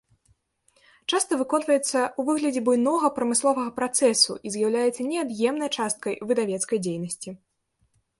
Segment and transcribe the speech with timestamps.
[1.15, 7.29] Часта выконваецца ў выглядзе буйнога прамысловага працэсу і з'яўляецца неад'емнай часткай выдавецкай дзейнасці.